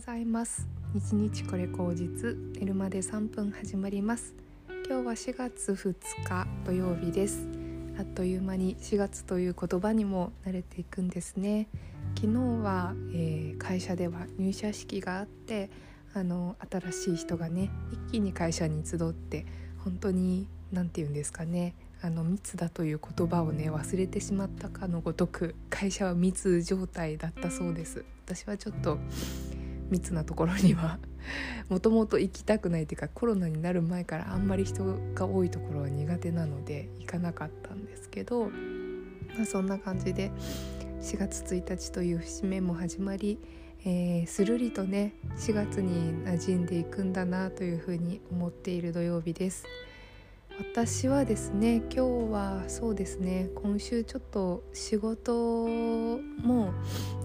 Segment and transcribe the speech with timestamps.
[0.00, 0.66] ざいます。
[0.94, 4.34] 日日これ口実寝るまで3分始まります。
[4.88, 5.94] 今日は4月2
[6.24, 7.46] 日土曜日です。
[7.98, 11.68] あっという間に4月という言葉にも慣れていくんですね。
[12.14, 15.68] 昨日は、えー、会社では入社式があって
[16.14, 19.44] あの新しい人がね一気に会社に集って
[19.84, 28.02] 本当に何て言うんですかねあの密だという言葉をね忘れてしまったかのごとく会社は密状態だったそうです。
[28.24, 28.96] 私はちょっと
[29.90, 30.98] 密なところには
[31.68, 38.50] もともと行きたくないというかコロナになる前からあんまり人が多いところは苦手なので行かなかったんですけど、
[39.36, 40.30] まあ、そんな感じで
[41.00, 43.38] 4月1日という節目も始まり、
[43.84, 49.64] えー、するりとね4月に馴染んでいくんだなというふうに思っている土曜日です。
[50.60, 56.74] 私はですね今日はそうですね今週ちょっと仕事も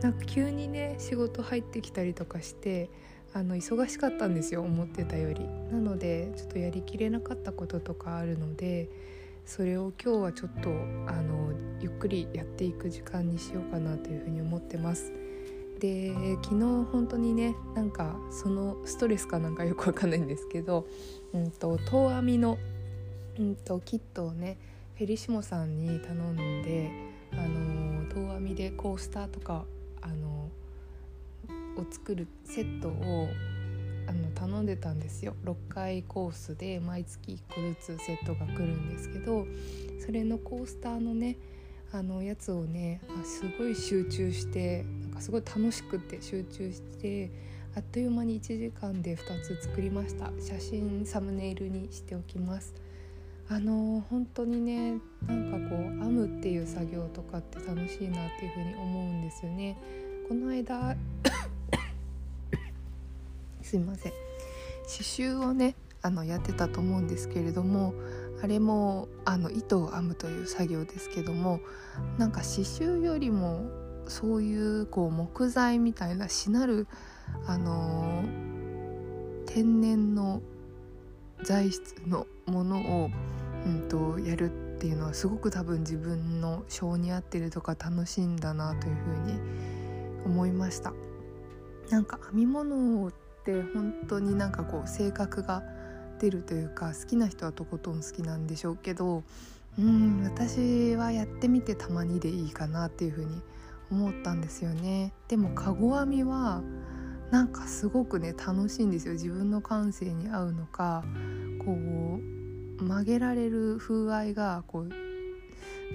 [0.00, 2.90] なんか急にね仕事入ってきたりとかして
[3.32, 8.88] あの忙しかったんですよ思ってたよりなのでちょっとやりきれなかったこととかあるので
[9.44, 10.70] それを今日はちょっと
[11.08, 15.12] あのゆっくりやっていく時間にしようかなというふうに思ってます。
[15.80, 20.86] で昨日本当にねなんかそのストレスかなんかよくわかんないんですけど、
[21.32, 22.58] うんと、と遠編みの
[23.38, 24.56] うんとキットをね
[24.96, 26.90] フェリシモさんに頼んで
[27.32, 29.64] あの遠編みでコースターとか
[30.02, 30.50] あの
[31.76, 33.28] を作るセットを
[34.06, 35.34] あの頼んでたんですよ。
[35.44, 39.46] 6回コースで毎月1個ずつセットが来るんですけど
[40.04, 41.36] それのコースターのね
[41.90, 47.30] あのやつをねあすごい集中してなんかすごい楽しくて集中して
[47.76, 50.30] あっという間に1時間で2つ作りました。
[50.40, 52.83] 写真サムネイルにしておきます。
[53.48, 59.76] あの本当にねなんかこう編むっていう作業とかって楽しいなっていうふうに思うんですよね。
[60.28, 60.96] この間
[63.60, 64.12] すいません
[64.84, 67.94] 刺繍をねあのやってたと思うんですけれども
[68.42, 71.60] あれもあの糸を編むという作業ですけども
[72.18, 73.64] なんか刺繍よりも
[74.06, 76.86] そういうこう木材みたいなしなる
[77.46, 78.22] あの
[79.46, 80.42] 天然の
[81.42, 83.10] 材質のものを
[83.66, 89.38] うんと、やるっていうのはすごく多分自分の性に合ってるとか楽しいんだなというふうに
[90.26, 90.92] 思いました。
[91.90, 93.12] なんか編み物っ
[93.44, 95.62] て本当になんかこう性格が
[96.18, 99.22] 出るというか好きな人はとことん好きなんでしょうけど
[99.78, 103.42] うん私はやってみてたまにでいいかなっていうふうに
[103.90, 105.12] 思ったんですよね。
[105.28, 106.62] でもかご編みは
[107.30, 109.14] なんかすごくね楽しいんですよ。
[109.14, 111.04] 自分の感性に合うのか
[111.64, 112.43] こう
[112.84, 114.90] 曲げられる風合いがこう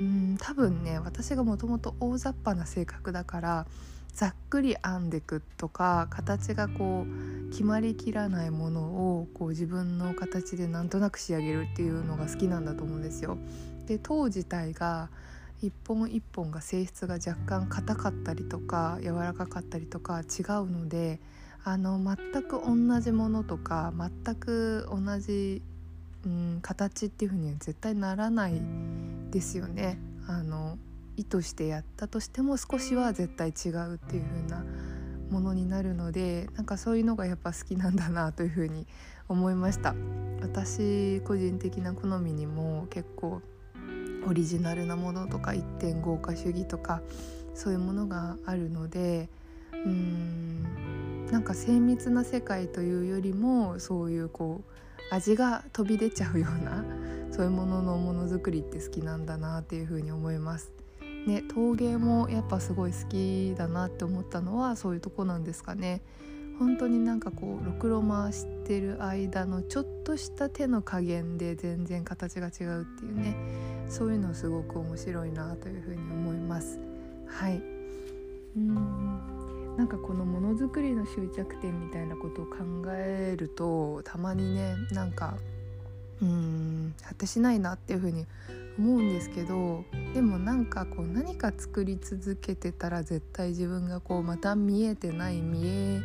[0.00, 3.66] うん多分ね私がもともと大雑把な性格だから
[4.12, 13.38] ざっくり編んでくとか形がこう決まりきらないものをこう自分の形でなんとなく仕上げるっていうのが好きなんだと思うんですよ。
[13.86, 15.10] で塔自体が
[15.62, 20.24] 一本一本が性質が若干硬かったりとか柔らかかったりとか違う
[20.70, 21.20] ので
[21.64, 25.62] あの全く同じものとか全く同じ
[26.24, 28.60] うん形っていう風には絶対ならない
[29.30, 29.98] ですよね。
[30.26, 30.78] あの
[31.16, 34.64] 意図してやったとしても少しは絶対違うっていう風な
[35.30, 38.86] ものになるのでなんかそういうのがやっぱ好きなんだなという風に
[39.28, 39.94] 思いました
[40.40, 43.42] 私個人的な好みにも結構
[44.26, 47.02] オリジナルなものとか一点豪華主義とか
[47.54, 49.28] そういうものがあるので
[49.72, 56.84] うーんなんか精密な世界というよりもそういうこう味が飛び出ちゃうような
[57.30, 60.72] そういうもののものづくりって好きなんだなっていうふうに思います。
[61.26, 66.02] ね、陶芸もやっぱすごい好きだなって思ったのはそういうとこなんですかね。
[66.58, 73.36] 本当になんかこうろくろ回してる間のちょっとした手の加減で全然形が違うっていうね
[73.88, 76.78] そういうのすごく面白いなというふうに思います。
[77.26, 77.62] はい
[78.56, 79.33] うん
[79.76, 82.54] なんかこのものづくりの終着点みたいなことを考
[82.92, 85.34] えるとたまにねなんか
[86.22, 88.26] うん果てしないなっていうふうに
[88.78, 89.84] 思うんですけど
[90.14, 96.02] でもなんかこう何か作り続けてたら絶対自分がこうまた見えてない見え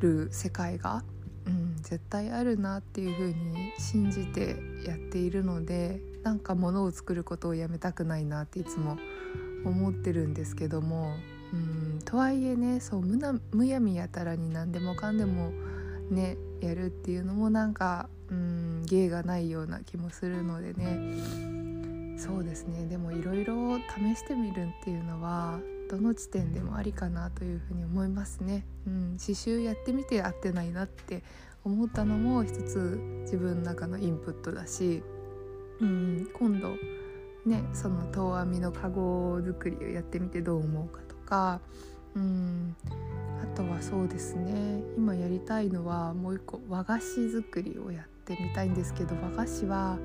[0.00, 1.04] る世界が、
[1.46, 4.56] うん、絶対あるなっていうふうに信じて
[4.86, 8.98] やっているのでなんか物を作ることをやめたくないなっていつも
[9.64, 11.14] 思ってるんですけども
[11.52, 11.79] うん
[12.10, 15.52] とはいえねそうむなむやみやたらに何でもかんでも
[16.10, 25.60] ねやるっていうのもなんかうん芸がないような気もするのでねそうですねでもいろいろ試してみるっていうのは
[25.90, 28.64] トの地点でもありかなというふうに思いますね。
[28.86, 31.24] うん、刺繍やってみて合ってないなって
[31.64, 35.02] 思ったのも一つ自分の中のインプットだし、
[35.80, 36.68] うん、今度
[37.44, 41.60] ねその遠編みのカゴ作りをやってみてどう思うかとか、
[42.14, 42.76] うん、
[43.42, 44.82] あとはそうですね。
[44.96, 49.98] 今やりたいのはもう一個和菓子作りをやってみたいんですけど和菓子は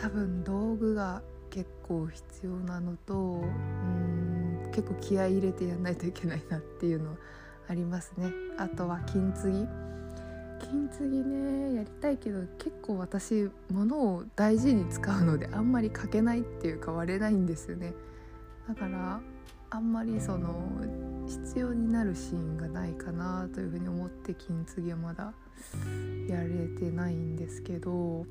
[0.00, 7.16] 多分道具が結構必要なのとうん結構気合い入れてやんないといけないなっていうのは
[7.68, 8.30] ありますね。
[8.58, 9.66] あとは金継ぎ。
[10.60, 17.92] 金継ぎねやりたいけど結構私物を大事に使うのであんまり書けないっていうか割れないんですよね。
[18.68, 19.20] だから
[19.70, 20.54] あんまりその
[21.26, 25.32] 必要になるシーンがないかなというふうに思って金継ぎはまだ
[26.28, 28.26] やれてないんですけど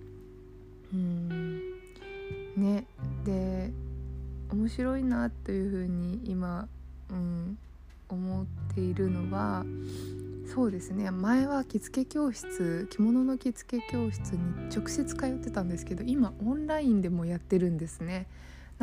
[0.94, 1.60] うん
[2.56, 2.86] ね
[3.26, 3.72] で
[4.52, 6.68] 面白いなというふうに今、
[7.10, 7.58] うん、
[8.10, 8.46] 思っ
[8.76, 9.66] ているのは
[10.54, 18.28] そうですね前は着付け教室着物の着付け教室に直接通ってたんですけど今オンラインでもやってるんですね。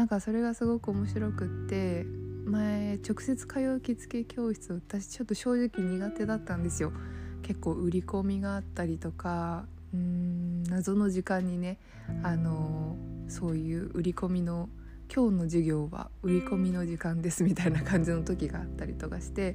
[0.00, 2.06] なんかそれがすごく面白くって
[2.46, 6.90] 前直接通う着付け教室私ちょっと正直苦手だったんですよ
[7.42, 11.78] 結構売り込みがあったりとかうーん謎の時間にね
[12.22, 12.96] あの
[13.28, 14.70] そういう売り込みの
[15.14, 19.54] 今日の授業は売り込みの時間ですみたいな感じの時があったりとかして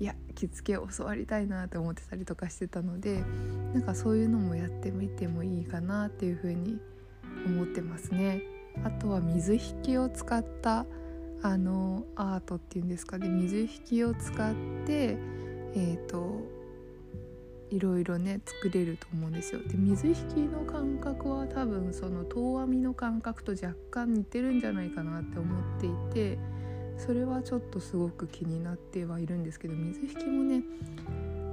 [0.00, 3.22] いや着付け教わりたいなって思ってたりとかしてたので
[3.74, 6.80] なんかそういうのもやってみてもいいかなっていうふうに
[7.44, 8.61] 思ってますね。
[8.84, 10.86] あとは水引を使った
[11.42, 14.54] あのアートっていうんですかね水引を使っ
[14.86, 15.16] て
[15.74, 16.40] えっ、ー、と
[17.70, 19.60] いろいろね作れると思うんですよ。
[19.66, 26.38] で水引の感覚は多分その遠編みの感覚と若干似てるんじゃないかなって思っていて
[26.98, 30.62] それはちょっとすごく気になってはいるんですけど水引もね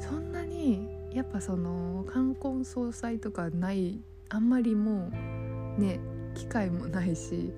[0.02, 5.10] そんなにやっぱその冠婚葬祭とかないあんまりも
[5.78, 6.00] うね
[6.36, 7.52] 機会もないし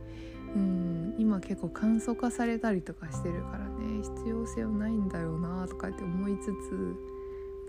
[0.56, 6.50] うん今結構簡素化されたりとかしてるからね必要性はないんだよなとかって思いつつ、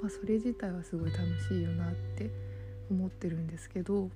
[0.03, 2.31] まあ、それ自体はすごい楽しいよなって
[2.91, 4.11] 思ってるんですけど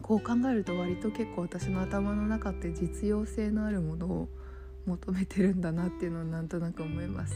[0.00, 4.28] こう考えると割と結構私の頭の中って実用性のあるものを
[4.86, 7.34] 求めてるんだなっていうのはなんとなく思います。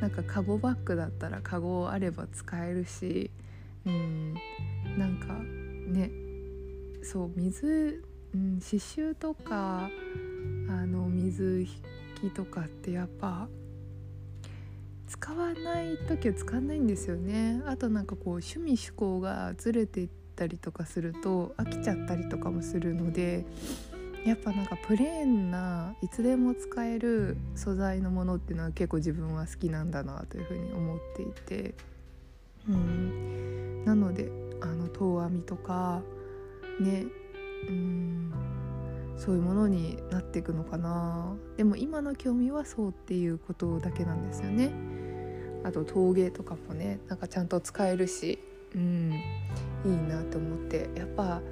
[0.00, 3.30] なんかカゴバッグだったらカゴあれば使えるし
[3.84, 4.34] うん
[4.96, 6.10] なんかね
[7.02, 8.02] そう水
[8.34, 9.90] うん、刺繍とか
[10.68, 11.66] あの水
[12.22, 13.48] 引きとかってやっぱ
[15.08, 17.60] 使わない時は使わないんですよね。
[17.66, 23.44] あとなんかこう趣味趣向がずれてったりとかすると飽きちゃったりとかもするので
[24.24, 31.74] やっぱなんかプレーンないつでも使える素材のものっていうのは結構自分は好きなんだなというふうに思っていて。
[32.68, 33.84] うん。
[33.84, 34.30] なので
[34.60, 36.02] あの遠編みとか
[36.82, 37.06] ね。
[37.68, 38.32] うん。
[39.16, 41.36] そういうものになっていくのかな。
[41.56, 44.72] でも今の興味はそうっていうことだけなんですよね。
[45.62, 48.38] あと陶芸とかもねなんかちゃんと使えるし。
[48.74, 49.12] うん。
[49.84, 50.90] いいなと思って。
[50.94, 51.42] やっぱ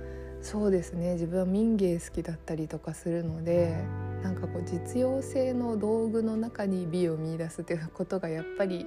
[0.41, 1.15] そうですね。
[1.15, 3.85] 自分は民芸好きだったりとかするので
[4.23, 8.87] なんかこう実用性の道具の中に美を見いだすっていうことがやっぱり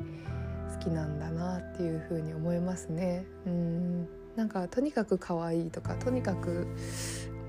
[0.74, 3.26] 好きなんだなっていうふうに思いますね。
[3.46, 4.21] うん。
[4.36, 6.68] なんかとにかく可愛いとかとにかく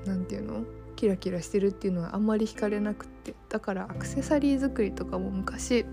[0.04, 0.64] 何て言うの？
[0.96, 3.34] キラキラしてるっていうのはあんまり惹かれなくって。
[3.48, 5.84] だからアクセサリー作りとかも昔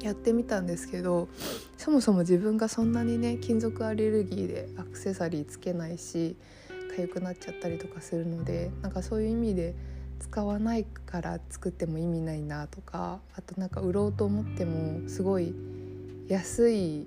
[0.00, 1.28] やってみたんですけど
[1.76, 6.36] そもそも自分がそんなにね金属アレルギーでアクセサリーつけないし
[6.96, 9.74] 痒くなっちゃったりとかするのでなんかそういう意味で
[10.18, 15.54] 使わないから作っても意味ないなとかあとなんか売ろうと思ってもすごい
[16.26, 17.06] 安い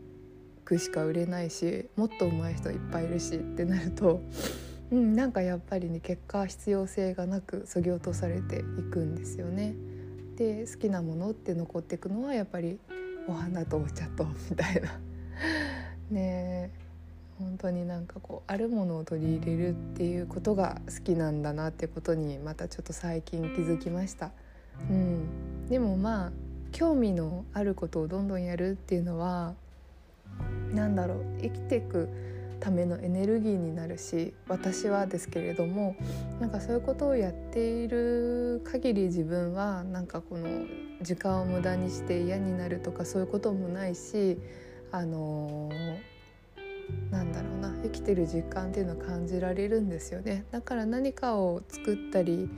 [0.65, 4.21] くしか売れないしもっと上手い人いっぱいいるしってなると、
[4.91, 9.75] うん、なんかやっぱりね結果必要性がなくそぎ落とされていくんですよね。
[10.35, 12.79] で好きなものって残っていくのはやっぱり
[13.27, 14.99] お花とお茶と みたいな
[16.11, 16.71] ね
[17.39, 24.31] 本当になんかこうあるものを取り入れるっていうことが好きなんだなってことにまたちょっと最近気づきました。
[24.89, 26.31] うん、でもまあ
[26.71, 29.55] 興味のあることをどんどんやるっていうのは
[30.73, 32.09] なんだろう生きていく
[32.59, 35.95] ためのエネルギーになるし私はですけれども
[36.39, 40.47] なんかそういうことをやっている限り自分はなんかこの
[41.01, 44.37] 時間を無駄にして嫌になるとかそういうこともないし
[44.91, 50.45] あのー、なんだろうな生きてる実感っていうのは感じられるんですよね。
[50.51, 52.49] だから何かを作ったり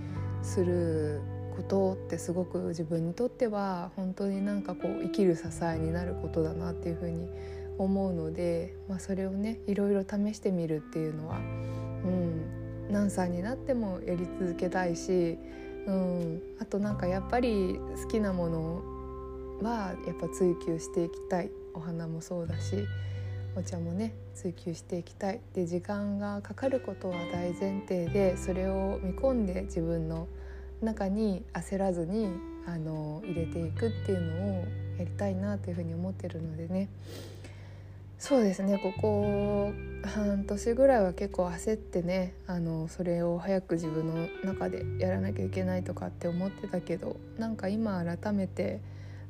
[0.43, 1.21] する
[1.55, 7.29] ことってすごく自分にとっては本当になんかこう生きる支えになることだなっていうふうに思
[7.77, 15.37] 思うので、まあ、それをねいろいろ試してみるっていうのは、うん、何歳になってもやり続けたいし、
[15.85, 18.81] うん、あとなんかやっぱり好きなもの
[19.61, 21.51] はやっぱ追求していきたい。
[21.77, 22.87] お花もそうだし
[23.55, 25.39] お茶もね追求していきたい。
[25.53, 30.27] で時間がかかることは大前提でそれを見込んで自分の
[30.81, 32.31] 中に焦らずに
[32.65, 34.65] あの入れていくっていうのを
[34.99, 36.89] やりたいなというふうに思ってるのでね。
[38.19, 38.79] そうですね。
[38.79, 39.71] ここ
[40.03, 48.79] 半年ぐらいは結構焦ってねあのそれを早く自分の中でやらなきゃいけないとかって思ってたけどなんか今改めて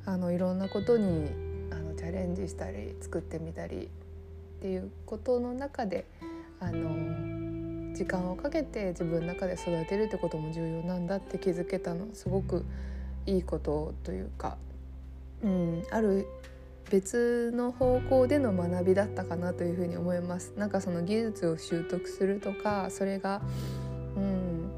[0.06, 1.29] あのいろんなことに
[1.72, 3.89] あのチャレンジしたり作ってみたり
[4.58, 6.06] っていうことの中で
[6.60, 12.08] あの時間をかけて自分の中で育てるってことも重要なんだって気づけたの。
[12.13, 12.63] すごく
[13.25, 14.58] いいことというか、
[15.44, 16.25] うん、ある
[16.89, 20.53] 別の方向での学びだったかなというふうに思います。
[20.56, 23.41] なんかその技術を習得するとかそれが、
[24.15, 24.70] うん、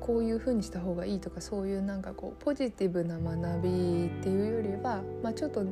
[0.00, 5.64] こういうふうにした方がいいとかそういうなんかこうポジティブな学びっていうよりは、まあ、ちょっと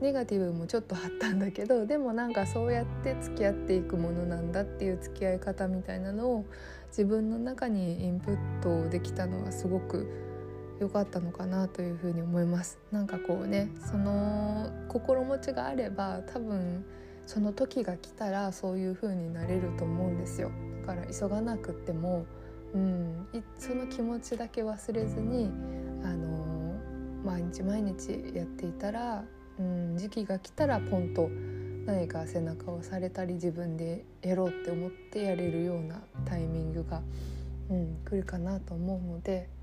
[0.00, 6.44] ネガティブもちょっとあったんだけどでもなんかそうやって付き合っていくものなんだっていう付き合い方みたいなのを
[6.88, 10.27] 自分の中にインプットできたのはすごく
[10.80, 16.84] 良かったのかなというふうに思いますなんかこうねその心持ちがあれば多分
[17.26, 20.50] その時が来たらそういう風になれると思うんですよ
[20.86, 22.24] だから急がなくっても、
[22.74, 25.50] うん、その気持ちだけ忘れずに、
[26.04, 29.24] あのー、毎日毎日やっていたら、
[29.58, 31.28] うん、時期が来たらポンと
[31.84, 37.02] 何か背中を押されたり自分でやろうって思ってやれるようなタイミングが、
[37.68, 39.57] うん、来るかなと思うので。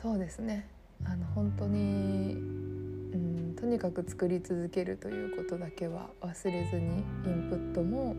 [0.00, 0.66] そうですね。
[1.04, 8.16] あの本当に、うん、とにかく作り続けるということだけは忘れずにインプットも、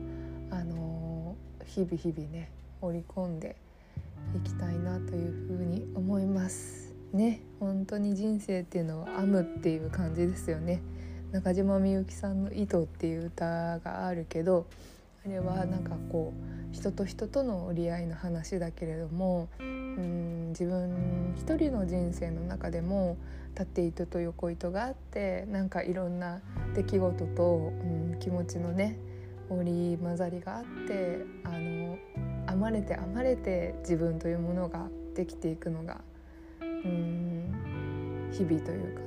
[0.52, 1.36] あの
[1.66, 3.56] 日々日々ね織り込んで
[4.36, 7.42] いきたいなというふうに思いますね。
[7.60, 10.82] 本当に人生っていうのは編むっていう感じですよね。
[11.32, 14.68] 中島みゆきさんの「糸」っていう歌があるけど
[15.26, 23.18] あれはなんかこう人と人との折り合いの話だけれどもうん自分一人の人生の中でも
[23.56, 26.42] 縦糸と横糸があってなんかいろんな
[26.76, 27.72] 出来事と、
[28.14, 28.98] うん、気持ちのね
[29.50, 31.98] 織り交ざりがあってあの
[32.48, 36.00] 編まれて編まれて自分というものができていくのが
[36.62, 39.02] うん日々というか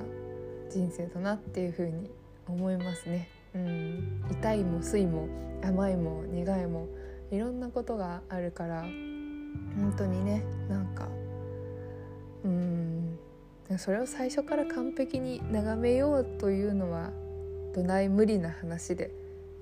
[0.71, 2.11] 人生だなっていうふうに
[2.47, 3.29] 思いますね。
[3.55, 5.29] うん、痛いも酸いも
[5.63, 6.89] 甘いも苦いも
[7.31, 11.09] いろんなことがあるから本当にねなんか
[13.79, 17.11] それを最初から完璧に眺めようというのは
[17.75, 19.11] どない無理な話で、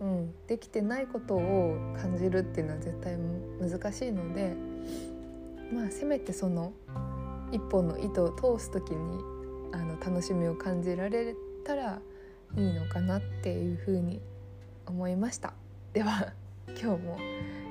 [0.01, 3.17] うん、できてないことを感じるっていうのは絶対
[3.61, 4.55] 難しいので
[5.73, 6.73] まあせめてその
[7.53, 9.21] 一本の糸を通す時に
[9.73, 12.01] あの楽しみを感じられたら
[12.57, 14.21] いいのかなっていうふうに
[14.87, 15.55] 思いました。
[15.93, 16.33] では
[16.69, 17.19] 今日も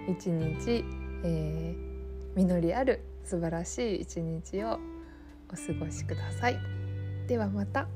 [0.07, 0.83] 一日、
[1.23, 1.91] えー
[2.35, 4.79] 実りある素晴らしい一日を
[5.51, 6.59] お過ごしください。
[7.27, 7.87] ではまた。